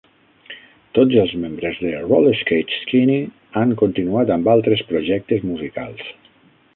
Tots 0.99 1.17
els 1.23 1.33
membres 1.41 1.77
de 1.83 1.91
Rollerskate 2.05 2.79
Skinny 2.79 3.19
han 3.61 3.75
continuat 3.85 4.33
amb 4.37 4.53
altres 4.57 4.85
projectes 4.93 5.45
musicals. 5.51 6.09